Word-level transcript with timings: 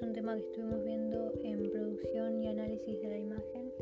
tema 0.00 0.34
que 0.34 0.40
estuvimos 0.40 0.82
viendo 0.84 1.32
en 1.42 1.70
producción 1.70 2.42
y 2.42 2.48
análisis 2.48 3.00
de 3.02 3.08
la 3.08 3.18
imagen. 3.18 3.72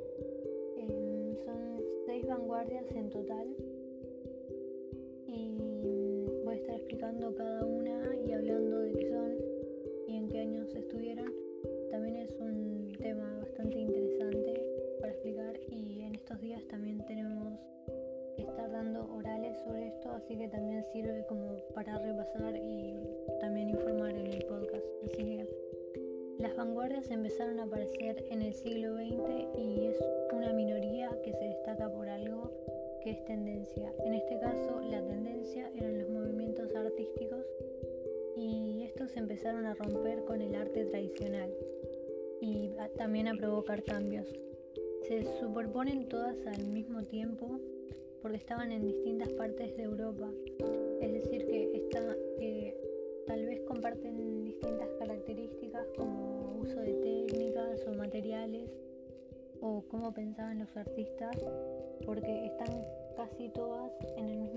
Em, 0.76 1.36
son 1.44 1.80
seis 2.04 2.26
vanguardias 2.26 2.84
en 2.94 3.10
total 3.10 3.46
y 5.26 6.26
voy 6.44 6.54
a 6.54 6.56
estar 6.56 6.74
explicando 6.74 7.34
cada 7.34 7.64
una 7.64 8.16
y 8.26 8.32
hablando 8.32 8.80
de 8.80 8.92
qué 8.92 9.08
son 9.08 9.36
y 10.08 10.16
en 10.16 10.28
qué 10.28 10.38
años 10.40 10.74
estuvieron. 10.74 11.32
También 11.90 12.16
es 12.16 12.40
un 12.40 12.92
tema 12.98 13.38
bastante 13.38 13.78
interesante 13.78 14.62
para 15.00 15.12
explicar 15.12 15.60
y 15.68 16.02
en 16.02 16.14
estos 16.16 16.40
días 16.40 16.66
también 16.68 17.04
tenemos 17.06 17.58
que 18.36 18.42
estar 18.42 18.70
dando 18.70 19.08
orales 19.14 19.56
sobre 19.64 19.88
esto, 19.88 20.10
así 20.10 20.36
que 20.36 20.48
también 20.48 20.84
sirve 20.92 21.24
como 21.28 21.56
para 21.74 21.98
repasar 21.98 22.56
y 22.56 22.94
también 23.40 23.70
informar 23.70 24.10
en 24.10 24.26
el 24.26 24.44
podcast. 24.46 24.84
Así 25.04 25.40
las 26.40 26.56
vanguardias 26.56 27.10
empezaron 27.10 27.60
a 27.60 27.64
aparecer 27.64 28.24
en 28.30 28.40
el 28.40 28.54
siglo 28.54 28.96
XX 28.96 29.58
y 29.58 29.86
es 29.86 29.96
una 30.32 30.54
minoría 30.54 31.10
que 31.22 31.32
se 31.32 31.44
destaca 31.44 31.92
por 31.92 32.08
algo 32.08 32.50
que 33.02 33.10
es 33.10 33.24
tendencia. 33.26 33.92
En 34.06 34.14
este 34.14 34.38
caso, 34.38 34.80
la 34.90 35.06
tendencia 35.06 35.70
eran 35.76 35.98
los 35.98 36.08
movimientos 36.08 36.74
artísticos 36.74 37.44
y 38.36 38.84
estos 38.84 39.14
empezaron 39.18 39.66
a 39.66 39.74
romper 39.74 40.24
con 40.24 40.40
el 40.40 40.54
arte 40.54 40.86
tradicional 40.86 41.52
y 42.40 42.70
también 42.96 43.28
a 43.28 43.34
provocar 43.34 43.82
cambios. 43.82 44.26
Se 45.02 45.24
superponen 45.40 46.08
todas 46.08 46.38
al 46.46 46.66
mismo 46.68 47.04
tiempo 47.04 47.60
porque 48.22 48.38
estaban 48.38 48.72
en 48.72 48.86
distintas 48.86 49.28
partes 49.32 49.76
de 49.76 49.82
Europa. 49.82 50.30
Es 51.02 51.12
decir, 51.12 51.46
que 51.46 51.76
está, 51.76 52.16
eh, 52.38 52.74
tal 53.26 53.44
vez 53.44 53.60
comparten 53.62 54.39
materiales 58.20 58.70
o 59.62 59.82
cómo 59.90 60.12
pensaban 60.12 60.58
los 60.58 60.76
artistas, 60.76 61.36
porque 62.04 62.46
están 62.46 62.84
casi 63.16 63.48
todas 63.48 63.90
en 64.18 64.28
el 64.28 64.36
mismo 64.36 64.49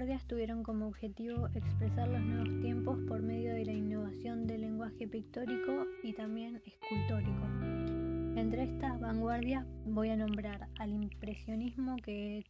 vanguardias 0.00 0.26
tuvieron 0.26 0.62
como 0.62 0.86
objetivo 0.86 1.48
expresar 1.54 2.08
los 2.08 2.22
nuevos 2.22 2.58
tiempos 2.62 2.98
por 3.06 3.20
medio 3.20 3.52
de 3.52 3.66
la 3.66 3.72
innovación 3.72 4.46
del 4.46 4.62
lenguaje 4.62 5.06
pictórico 5.06 5.84
y 6.02 6.14
también 6.14 6.62
escultórico. 6.64 7.44
Entre 8.34 8.62
estas 8.62 8.98
vanguardias 8.98 9.66
voy 9.84 10.08
a 10.08 10.16
nombrar 10.16 10.68
al 10.78 10.94
impresionismo 10.94 11.96
que 11.98 12.46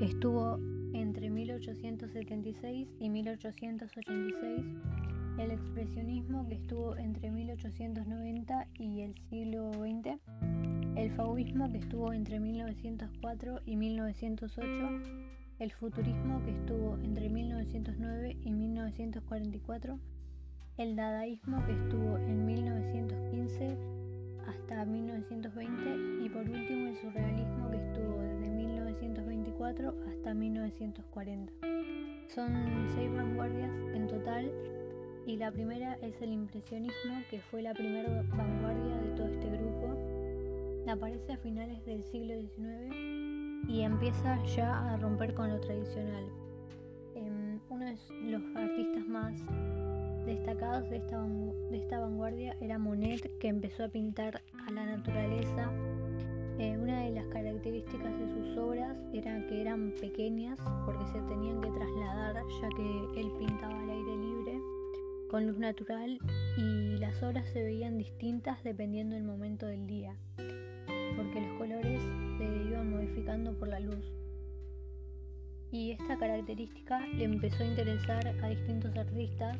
estuvo 0.00 0.60
entre 0.92 1.30
1876 1.30 2.88
y 3.00 3.10
1886, 3.10 4.64
el 5.40 5.50
expresionismo 5.50 6.46
que 6.46 6.54
estuvo 6.54 6.96
entre 6.96 7.32
1890 7.32 8.68
y 8.78 9.00
el 9.00 9.16
siglo 9.30 9.72
XX, 9.72 10.20
el 10.96 11.10
fauvismo 11.10 11.72
que 11.72 11.78
estuvo 11.78 12.12
entre 12.12 12.38
1904 12.38 13.62
y 13.66 13.74
1908, 13.74 15.45
el 15.58 15.72
futurismo 15.72 16.42
que 16.44 16.50
estuvo 16.50 16.98
entre 17.02 17.30
1909 17.30 18.36
y 18.42 18.52
1944, 18.52 19.98
el 20.76 20.96
dadaísmo 20.96 21.64
que 21.64 21.72
estuvo 21.72 22.18
en 22.18 22.44
1915 22.44 23.76
hasta 24.46 24.84
1920 24.84 26.24
y 26.24 26.28
por 26.28 26.42
último 26.42 26.88
el 26.88 26.96
surrealismo 26.96 27.70
que 27.70 27.76
estuvo 27.78 28.20
desde 28.20 28.50
1924 28.50 29.94
hasta 30.08 30.34
1940. 30.34 31.52
Son 32.34 32.88
seis 32.94 33.10
vanguardias 33.14 33.70
en 33.94 34.06
total 34.08 34.52
y 35.26 35.36
la 35.36 35.50
primera 35.50 35.94
es 36.02 36.20
el 36.20 36.32
impresionismo 36.32 37.22
que 37.30 37.40
fue 37.40 37.62
la 37.62 37.72
primera 37.72 38.22
vanguardia 38.36 38.96
de 38.98 39.10
todo 39.16 39.28
este 39.28 39.50
grupo. 39.50 39.96
Aparece 40.86 41.32
a 41.32 41.38
finales 41.38 41.84
del 41.86 42.04
siglo 42.04 42.34
XIX 42.34 43.15
y 43.68 43.82
empieza 43.82 44.42
ya 44.44 44.92
a 44.92 44.96
romper 44.96 45.34
con 45.34 45.50
lo 45.50 45.60
tradicional. 45.60 46.24
Em, 47.14 47.58
uno 47.70 47.84
de 47.84 47.96
los 48.30 48.42
artistas 48.56 49.06
más 49.06 49.34
destacados 50.26 50.88
de 50.90 50.96
esta, 50.96 51.22
de 51.22 51.78
esta 51.78 52.00
vanguardia 52.00 52.56
era 52.60 52.78
Monet, 52.78 53.38
que 53.38 53.48
empezó 53.48 53.84
a 53.84 53.88
pintar 53.88 54.42
a 54.66 54.70
la 54.72 54.86
naturaleza. 54.86 55.70
Eh, 56.58 56.76
una 56.78 57.02
de 57.02 57.10
las 57.10 57.26
características 57.26 58.18
de 58.18 58.28
sus 58.28 58.56
obras 58.56 58.96
era 59.12 59.46
que 59.46 59.60
eran 59.60 59.92
pequeñas 60.00 60.58
porque 60.86 61.06
se 61.06 61.20
tenían 61.28 61.60
que 61.60 61.70
trasladar 61.70 62.42
ya 62.60 62.68
que 62.76 63.20
él 63.20 63.30
pintaba 63.38 63.78
al 63.78 63.90
aire 63.90 64.16
libre 64.16 64.60
con 65.28 65.46
luz 65.46 65.58
natural 65.58 66.18
y 66.56 66.96
las 66.98 67.22
obras 67.22 67.46
se 67.52 67.62
veían 67.62 67.98
distintas 67.98 68.62
dependiendo 68.62 69.16
del 69.16 69.24
momento 69.24 69.66
del 69.66 69.86
día 69.86 70.16
porque 71.26 71.40
los 71.40 71.58
colores 71.58 72.00
se 72.38 72.44
iban 72.68 72.90
modificando 72.90 73.52
por 73.58 73.68
la 73.68 73.80
luz. 73.80 74.04
Y 75.72 75.92
esta 75.92 76.16
característica 76.16 77.00
le 77.08 77.24
empezó 77.24 77.64
a 77.64 77.66
interesar 77.66 78.28
a 78.42 78.48
distintos 78.48 78.96
artistas. 78.96 79.58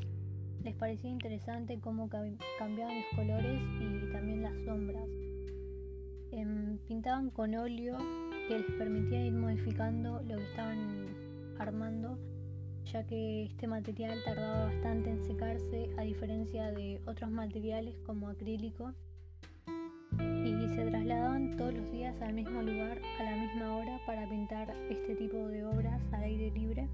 Les 0.63 0.75
parecía 0.77 1.11
interesante 1.11 1.79
cómo 1.81 2.09
cambiaban 2.09 2.95
los 2.95 3.07
colores 3.17 3.61
y 3.81 4.13
también 4.13 4.43
las 4.43 4.55
sombras. 4.65 5.09
Em, 6.31 6.79
pintaban 6.87 7.31
con 7.31 7.55
óleo 7.55 7.97
que 8.49 8.59
les 8.59 8.71
permitía 8.73 9.27
ir 9.27 9.33
modificando 9.33 10.23
lo 10.23 10.37
que 10.37 10.45
estaban 10.45 11.07
armando, 11.59 12.19
ya 12.93 13.05
que 13.05 13.45
este 13.45 13.67
material 13.67 14.19
tardaba 14.25 14.67
bastante 14.67 15.11
en 15.11 15.25
secarse 15.25 15.91
a 15.97 16.03
diferencia 16.03 16.71
de 16.71 17.01
otros 17.07 17.31
materiales 17.31 17.97
como 18.07 18.29
acrílico 18.29 18.93
y 20.21 20.69
se 20.69 20.85
trasladaban 20.91 21.57
todos 21.57 21.75
los 21.75 21.91
días 21.93 22.21
al 22.23 22.35
mismo 22.35 22.63
lugar 22.63 23.01
a 23.19 23.23
la 23.23 23.37
misma 23.37 23.77
hora 23.77 24.01
para 24.07 24.29
pintar 24.29 24.75
este 24.89 25.15
tipo 25.17 25.37
de 25.49 25.65
obras 25.65 26.01
al 26.13 26.23
aire 26.23 26.51
libre. 26.51 26.89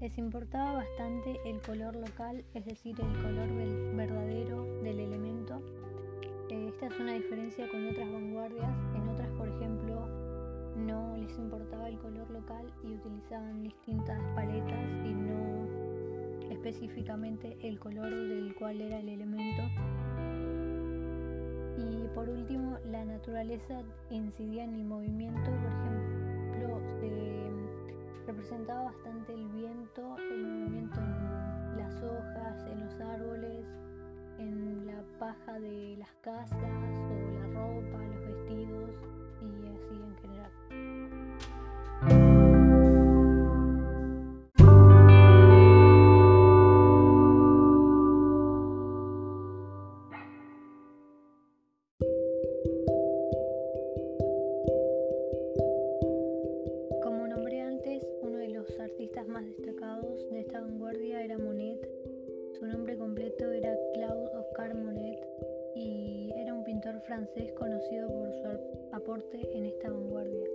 Les 0.00 0.16
importaba 0.16 0.72
bastante 0.72 1.38
el 1.44 1.60
color 1.60 1.94
local, 1.96 2.42
es 2.54 2.64
decir, 2.64 2.96
el 2.98 3.22
color 3.22 3.48
verdadero 3.96 4.64
del 4.82 5.00
elemento. 5.00 5.62
Eh, 6.48 6.68
esta 6.68 6.86
es 6.86 6.98
una 6.98 7.12
diferencia 7.12 7.68
con 7.70 7.86
otras 7.88 8.10
vanguardias. 8.10 8.72
En 8.94 9.08
otras, 9.08 9.28
por 9.32 9.48
ejemplo, 9.48 10.08
no 10.76 11.16
les 11.16 11.36
importaba 11.38 11.88
el 11.88 11.98
color 11.98 12.30
local 12.30 12.72
y 12.82 12.94
utilizaban 12.94 13.62
distintas 13.62 14.18
paletas 14.34 14.88
y 15.04 15.12
no 15.12 15.50
específicamente 16.50 17.56
el 17.62 17.78
color 17.78 18.10
del 18.10 18.54
cual 18.54 18.80
era 18.80 18.98
el 18.98 19.08
elemento. 19.08 19.62
Y 21.80 22.08
por 22.14 22.28
último, 22.28 22.78
la 22.84 23.04
naturaleza 23.04 23.80
incidía 24.10 24.64
en 24.64 24.74
el 24.74 24.84
movimiento, 24.84 25.50
por 25.50 25.72
ejemplo, 25.72 26.80
se 27.00 27.50
representaba 28.26 28.84
bastante 28.84 29.32
el 29.32 29.48
viento, 29.48 30.16
el 30.18 30.46
movimiento 30.46 31.00
en 31.00 31.76
las 31.78 32.02
hojas, 32.02 32.66
en 32.70 32.80
los 32.84 33.00
árboles, 33.00 33.64
en 34.38 34.86
la 34.86 35.02
paja 35.18 35.58
de 35.58 35.96
las 35.98 36.10
casas 36.20 36.60
o 36.60 37.30
la 37.38 37.46
ropa, 37.54 37.98
los 37.98 38.26
vestidos 38.26 38.90
y 39.40 39.66
así 39.68 40.02
en 40.02 40.16
general. 40.16 41.59
Francés 67.10 67.52
conocido 67.58 68.06
por 68.06 68.32
su 68.32 68.94
aporte 68.94 69.40
en 69.52 69.64
esta 69.64 69.90
vanguardia. 69.90 70.46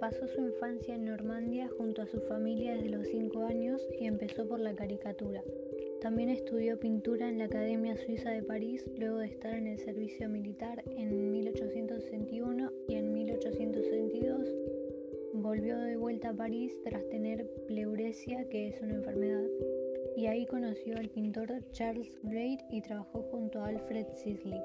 Pasó 0.00 0.26
su 0.26 0.40
infancia 0.40 0.94
en 0.94 1.04
Normandía 1.04 1.68
junto 1.76 2.00
a 2.00 2.06
su 2.06 2.18
familia 2.22 2.76
desde 2.76 2.96
los 2.96 3.06
5 3.08 3.42
años 3.42 3.86
y 4.00 4.06
empezó 4.06 4.48
por 4.48 4.58
la 4.58 4.74
caricatura. 4.74 5.42
También 6.00 6.30
estudió 6.30 6.80
pintura 6.80 7.28
en 7.28 7.36
la 7.36 7.44
Academia 7.44 7.94
Suiza 7.94 8.30
de 8.30 8.42
París 8.42 8.86
luego 8.96 9.18
de 9.18 9.26
estar 9.26 9.54
en 9.54 9.66
el 9.66 9.78
servicio 9.78 10.30
militar 10.30 10.82
en 10.86 11.30
1861 11.30 12.72
y 12.88 12.94
en 12.94 13.12
1862 13.12 14.48
volvió 15.34 15.78
de 15.78 15.98
vuelta 15.98 16.30
a 16.30 16.34
París 16.34 16.74
tras 16.84 17.06
tener 17.10 17.46
pleuresia, 17.66 18.48
que 18.48 18.68
es 18.68 18.80
una 18.80 18.94
enfermedad. 18.94 19.44
y 20.16 20.24
ahí 20.24 20.46
conoció 20.46 20.96
al 20.96 21.10
pintor 21.10 21.50
Charles 21.72 22.18
Gray 22.22 22.56
y 22.70 22.80
trabajó 22.80 23.20
junto 23.30 23.60
a 23.60 23.66
Alfred 23.66 24.06
Sisley, 24.14 24.62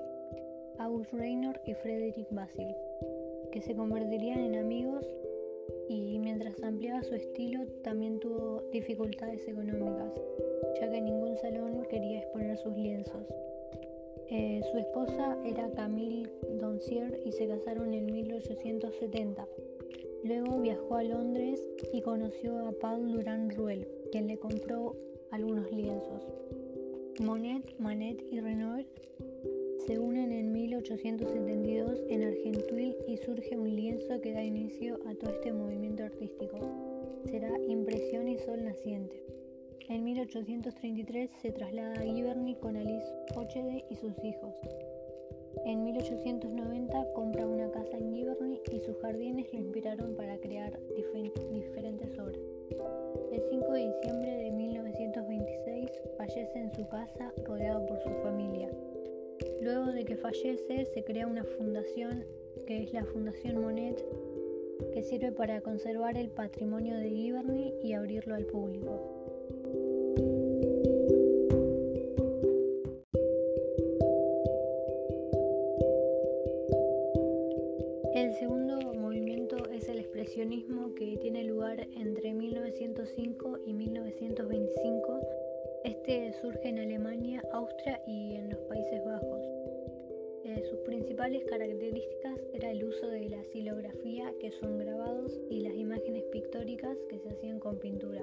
August 0.82 1.14
Raynor 1.14 1.62
y 1.68 1.76
Frederick 1.76 2.28
Basil, 2.32 2.76
que 3.52 3.62
se 3.62 3.76
convertirían 3.76 4.40
en 4.40 4.56
amigos 4.56 5.06
y 5.88 6.18
mientras 6.18 6.62
ampliaba 6.64 7.04
su 7.04 7.14
estilo 7.14 7.68
también 7.84 8.20
tuvo 8.20 8.64
dificultades 8.72 9.48
económicas, 9.48 10.12
ya 10.80 10.90
que 10.90 11.02
ningún 11.02 11.38
salón 11.38 11.86
quería 11.88 12.22
exponer 12.22 12.58
sus 12.58 12.76
lienzos. 12.76 13.28
Eh, 14.32 14.62
su 14.72 14.80
esposa 14.80 15.38
era 15.46 15.70
Camille 15.72 16.32
Doncier 16.60 17.22
y 17.26 17.32
se 17.32 17.48
casaron 17.48 17.94
en 17.94 18.08
1870. 18.08 19.48
Luego 20.24 20.62
viajó 20.62 20.96
a 20.96 21.04
Londres 21.04 21.64
y 21.94 22.02
conoció 22.02 22.58
a 22.68 22.72
Paul 22.72 23.12
Durand 23.12 23.54
Ruel, 23.54 23.88
quien 24.12 24.26
le 24.26 24.40
compró 24.40 24.96
algunos 25.30 25.72
lienzos. 25.72 26.28
Monet, 27.20 27.78
Manet 27.78 28.24
y 28.32 28.40
Renoir 28.40 28.88
se 29.88 29.98
unen 29.98 30.32
en 30.32 30.52
1872 30.52 32.04
en 32.10 32.24
Argentuil 32.24 32.96
y 33.08 33.18
surge 33.18 33.58
un 33.58 33.76
lienzo 33.76 34.22
que 34.22 34.34
da 34.34 34.44
inicio 34.44 35.00
a 35.08 35.16
todo 35.16 35.32
este 35.32 35.54
movimiento 35.54 36.04
artístico. 36.04 36.58
Será 37.26 37.50
Impresión 37.68 38.28
y 38.28 38.38
Sol 38.38 38.64
Naciente. 38.64 39.24
En 39.90 40.04
1833 40.04 41.32
se 41.42 41.52
traslada 41.52 41.96
a 41.96 42.04
Giverny 42.04 42.56
con 42.56 42.76
Alice 42.76 43.08
Ochede 43.36 43.84
y 43.90 43.96
sus 43.96 44.14
hijos. 44.24 44.54
En 45.66 45.84
1890 45.84 47.14
compra 47.14 47.48
una 47.48 47.70
casa 47.72 47.98
en 47.98 48.14
Giverny 48.14 48.60
y 48.72 48.80
sus 48.80 48.98
jardines 48.98 49.52
lo 49.52 49.60
inspiraron 49.60 50.16
para 50.16 50.38
crear 50.38 50.78
diferentes 51.52 52.20
obras. 52.20 52.40
El 53.32 53.42
5 53.50 53.74
de 53.74 53.94
diciembre 53.94 54.32
de 54.32 54.52
1926 54.52 55.90
fallece 56.18 56.60
en 56.60 56.72
su 56.72 56.88
casa 56.88 57.34
rodeado 57.46 57.86
por 57.88 58.00
su 58.04 58.10
familia. 58.22 58.70
Luego 59.62 59.92
de 59.92 60.06
que 60.06 60.18
fallece 60.18 60.86
se 60.86 61.04
crea 61.04 61.28
una 61.28 61.44
fundación 61.44 62.26
que 62.66 62.82
es 62.82 62.94
la 62.94 63.06
Fundación 63.06 63.62
Monet 63.62 64.04
que 64.92 65.04
sirve 65.04 65.32
para 65.32 65.62
conservar 65.62 66.18
el 66.18 66.30
patrimonio 66.30 66.98
de 66.98 67.10
Giverny 67.10 67.74
y 67.84 67.94
abrirlo 67.94 68.34
al 68.34 68.46
público. 68.46 69.00
El 78.16 78.34
segundo 78.34 78.94
movimiento 78.96 79.70
es 79.70 79.88
el 79.88 80.00
expresionismo 80.00 80.96
que 80.96 81.18
tiene 81.18 81.44
lugar 81.44 81.88
entre 81.96 82.34
1905 82.34 83.60
y 83.66 83.74
1925. 83.74 85.20
Este 85.84 86.34
surge 86.42 86.70
en 86.70 86.80
Alemania, 86.80 87.44
Austria 87.54 88.02
y 88.08 88.36
en 88.36 88.50
los 88.50 88.60
Países 88.62 89.04
Bajos. 89.06 89.51
Principales 90.92 91.46
características 91.46 92.38
era 92.52 92.70
el 92.70 92.84
uso 92.84 93.08
de 93.08 93.30
la 93.30 93.42
silografía, 93.46 94.34
que 94.42 94.52
son 94.52 94.78
grabados, 94.78 95.40
y 95.50 95.62
las 95.62 95.74
imágenes 95.74 96.26
pictóricas 96.34 96.98
que 97.10 97.18
se 97.18 97.30
hacían 97.30 97.62
con 97.62 97.80
pintura. 97.80 98.22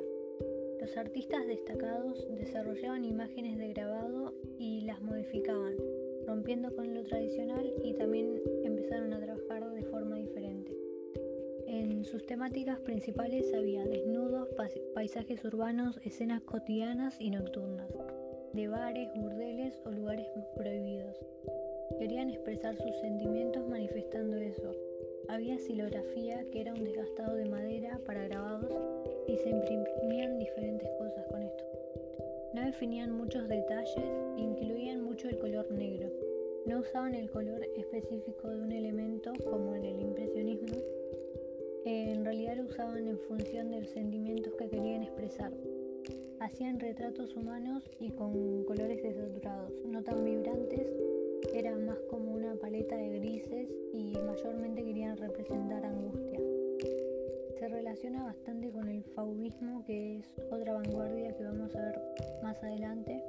Los 0.79 0.95
artistas 0.99 1.47
destacados 1.47 2.29
desarrollaban 2.37 3.07
imágenes 3.07 3.57
de 3.57 3.69
grabado 3.69 4.35
y 4.59 4.83
las 4.83 5.01
modificaban, 5.01 5.77
rompiendo 6.27 6.77
con 6.77 6.93
lo 6.93 7.05
tradicional 7.05 7.73
y 7.83 7.95
también 7.95 8.43
empezaron 8.63 9.15
a 9.15 9.19
trabajar 9.19 9.73
de 9.73 9.85
forma 9.85 10.17
diferente. 10.17 10.77
En 11.67 12.05
sus 12.05 12.27
temáticas 12.27 12.81
principales 12.81 13.51
había 13.55 13.87
desnudos, 13.87 14.47
paisajes 14.95 15.43
urbanos, 15.43 15.99
escenas 16.05 16.43
cotidianas 16.43 17.19
y 17.19 17.31
nocturnas, 17.31 17.89
de 18.53 18.69
bares, 18.69 19.09
burdeles 19.17 19.81
o 19.87 19.91
lugares 19.91 20.27
prohibidos. 20.55 21.17
Querían 21.97 22.31
expresar 22.31 22.77
sus 22.77 22.95
sentimientos 23.01 23.67
manifestando 23.69 24.37
eso. 24.37 24.73
Había 25.29 25.59
silografía, 25.59 26.45
que 26.51 26.61
era 26.61 26.75
un 26.75 26.85
desgastado 26.85 27.37
de 27.37 27.49
madera 27.49 28.01
para 28.05 28.25
grabados, 28.29 28.73
y 29.27 29.37
se 29.37 29.51
imprimían 29.51 30.39
diferentes 30.39 30.89
cosas 30.99 31.27
con 31.27 31.43
esto. 31.43 31.65
No 32.55 32.63
definían 32.63 33.13
muchos 33.13 33.47
detalles 33.49 34.05
incluían 34.37 35.03
mucho 35.03 35.29
el 35.29 35.39
color 35.39 35.71
negro. 35.73 36.11
No 36.67 36.81
usaban 36.81 37.15
el 37.15 37.31
color 37.31 37.63
específico 37.77 38.49
de 38.49 38.61
un 38.61 38.73
elemento 38.73 39.33
como 39.51 39.75
en 39.75 39.85
el 39.85 40.01
impresionismo. 40.01 40.77
En 41.85 42.25
realidad 42.25 42.57
lo 42.57 42.65
usaban 42.65 43.07
en 43.07 43.19
función 43.21 43.71
de 43.71 43.81
los 43.81 43.91
sentimientos 43.91 44.55
que 44.55 44.69
querían 44.69 45.03
expresar. 45.03 45.53
Hacían 46.41 46.79
retratos 46.79 47.35
humanos 47.37 47.83
y 47.99 48.11
con 48.11 48.65
colores 48.65 48.98
que 59.87 60.19
es 60.19 60.25
otra 60.51 60.75
vanguardia 60.75 61.35
que 61.35 61.43
vamos 61.43 61.75
a 61.75 61.81
ver 61.81 62.01
más 62.43 62.63
adelante, 62.63 63.25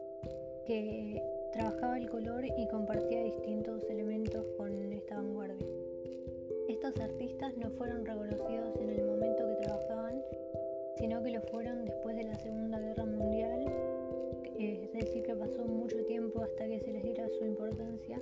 que 0.66 1.22
trabajaba 1.54 1.98
el 1.98 2.10
color 2.10 2.44
y 2.46 2.68
compartía 2.68 3.24
distintos 3.24 3.90
elementos 3.90 4.46
con 4.58 4.92
esta 4.92 5.16
vanguardia. 5.16 5.68
Estos 6.68 7.00
artistas 7.00 7.56
no 7.56 7.70
fueron 7.72 8.06
reconocidos 8.06 8.76
en 8.82 8.90
el 8.90 9.06
momento 9.06 9.48
que 9.48 9.64
trabajaban, 9.64 10.22
sino 10.98 11.24
que 11.24 11.32
lo 11.32 11.42
fueron 11.44 11.86
después 11.86 12.18
de 12.18 12.24
la 12.26 12.36
Segunda 12.36 12.80
Guerra 12.80 13.06
Mundial, 13.06 13.66
es 14.58 14.92
decir, 14.92 15.24
que 15.24 15.36
pasó 15.36 15.64
mucho 15.66 16.04
tiempo 16.06 16.42
hasta 16.42 16.68
que 16.68 16.82
se 16.82 16.92
les 16.92 17.04
diera 17.04 17.30
su 17.30 17.46
importancia 17.46 18.22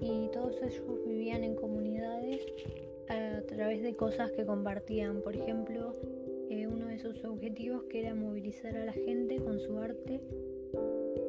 y 0.00 0.28
todos 0.32 0.56
ellos 0.62 0.82
vivían 1.06 1.44
en 1.44 1.56
comunidades 1.56 2.40
a 3.08 3.42
través 3.42 3.82
de 3.82 3.94
cosas 3.94 4.32
que 4.32 4.46
compartían. 4.46 5.20
Por 5.20 5.36
ejemplo, 5.36 5.94
eh, 6.52 6.66
uno 6.66 6.86
de 6.88 6.98
sus 6.98 7.24
objetivos 7.24 7.84
que 7.84 8.00
era 8.00 8.14
movilizar 8.14 8.76
a 8.76 8.84
la 8.84 8.92
gente 8.92 9.36
con 9.36 9.58
su 9.58 9.78
arte 9.78 10.20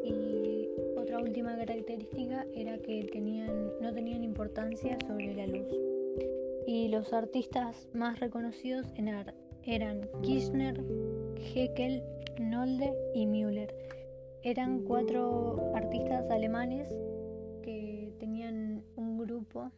y 0.03 0.67
otra 0.97 1.19
última 1.19 1.55
característica 1.55 2.45
era 2.53 2.77
que 2.79 3.07
tenían, 3.09 3.71
no 3.81 3.93
tenían 3.93 4.25
importancia 4.25 4.97
sobre 5.07 5.33
la 5.33 5.47
luz. 5.47 5.67
Y 6.67 6.89
los 6.89 7.13
artistas 7.13 7.87
más 7.93 8.19
reconocidos 8.19 8.85
eran 9.65 10.09
Kirchner, 10.23 10.83
Heckel, 11.37 12.03
Nolde 12.41 12.93
y 13.13 13.25
Müller. 13.25 13.73
Eran 14.43 14.81
cuatro 14.81 15.71
artistas 15.73 16.29
alemanes 16.31 16.89
que 17.61 18.11
tenían 18.19 18.83
un 18.97 19.19
grupo 19.19 19.71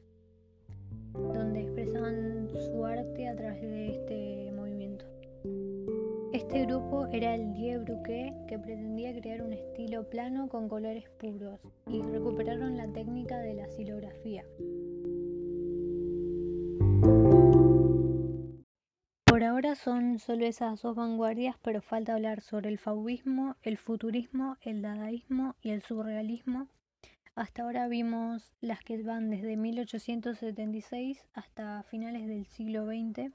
donde 1.14 1.62
expresaban 1.62 2.50
su 2.50 2.84
arte 2.84 3.28
a 3.28 3.36
través 3.36 3.62
de 3.62 3.90
este. 3.90 4.46
Este 6.48 6.68
grupo 6.68 7.08
era 7.08 7.34
el 7.34 7.56
Die 7.56 7.84
que 8.48 8.60
pretendía 8.60 9.20
crear 9.20 9.42
un 9.42 9.52
estilo 9.52 10.08
plano 10.08 10.48
con 10.48 10.70
colores 10.70 11.10
puros, 11.18 11.60
y 11.88 12.04
recuperaron 12.04 12.78
la 12.78 12.88
técnica 12.88 13.40
de 13.40 13.56
la 13.56 13.68
silografía. 13.70 14.46
Por 19.26 19.44
ahora 19.44 19.74
son 19.74 20.20
solo 20.20 20.46
esas 20.46 20.84
dos 20.84 20.96
vanguardias, 20.96 21.56
pero 21.64 21.82
falta 21.82 22.14
hablar 22.14 22.42
sobre 22.42 22.70
el 22.70 22.78
fauvismo, 22.78 23.56
el 23.64 23.78
futurismo, 23.78 24.58
el 24.62 24.84
dadaísmo 24.84 25.56
y 25.64 25.72
el 25.72 25.82
surrealismo, 25.82 26.68
hasta 27.34 27.64
ahora 27.64 27.88
vimos 27.88 28.54
las 28.62 28.82
que 28.82 29.02
van 29.02 29.32
desde 29.32 29.58
1876 29.58 31.26
hasta 31.34 31.82
finales 31.90 32.28
del 32.28 32.46
siglo 32.46 32.86
XX 32.86 33.34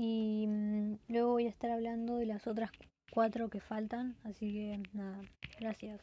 y 0.00 0.46
mm, 0.46 0.98
luego 1.08 1.32
voy 1.32 1.46
a 1.46 1.48
estar 1.48 1.72
hablando 1.72 2.18
de 2.18 2.26
las 2.26 2.46
otras 2.46 2.70
cuatro 3.10 3.50
que 3.50 3.60
faltan, 3.60 4.16
así 4.22 4.52
que 4.52 4.80
nada, 4.94 5.24
gracias. 5.58 6.00